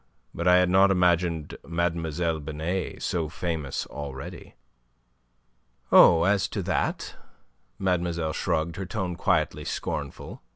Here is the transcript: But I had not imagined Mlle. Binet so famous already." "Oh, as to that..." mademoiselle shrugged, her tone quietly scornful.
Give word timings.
But 0.33 0.47
I 0.47 0.55
had 0.55 0.71
not 0.71 0.89
imagined 0.89 1.55
Mlle. 1.63 2.39
Binet 2.39 3.03
so 3.03 3.29
famous 3.29 3.85
already." 3.85 4.55
"Oh, 5.91 6.23
as 6.23 6.47
to 6.47 6.63
that..." 6.63 7.15
mademoiselle 7.77 8.33
shrugged, 8.33 8.77
her 8.77 8.85
tone 8.87 9.15
quietly 9.15 9.63
scornful. 9.63 10.41